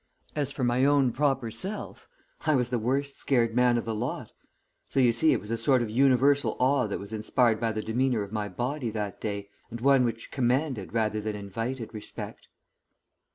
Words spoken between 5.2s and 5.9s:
it was a sort